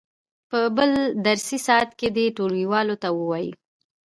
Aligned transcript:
په 0.49 0.59
بل 0.77 0.91
درسي 1.25 1.57
ساعت 1.67 1.89
کې 1.99 2.07
دې 2.17 2.25
ټولګیوالو 2.37 2.95
ته 3.01 3.09
ووایي. 3.17 3.51